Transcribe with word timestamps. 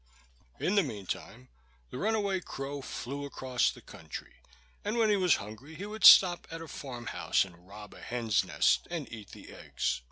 In 0.59 0.73
the 0.73 0.81
mean 0.81 1.05
time 1.05 1.49
the 1.91 1.99
runaway 1.99 2.39
crow 2.39 2.81
flew 2.81 3.29
through 3.29 3.57
the 3.75 3.81
country, 3.81 4.37
and 4.83 4.97
when 4.97 5.11
he 5.11 5.15
was 5.15 5.35
hungry 5.35 5.75
he 5.75 5.85
would 5.85 6.05
stop 6.05 6.47
at 6.49 6.59
a 6.59 6.67
farm 6.67 7.05
house 7.05 7.45
and 7.45 7.67
rob 7.67 7.93
a 7.93 8.01
hen's 8.01 8.43
nest 8.43 8.87
and 8.89 9.07
eat 9.13 9.29
the 9.29 9.53
eggs. 9.53 9.99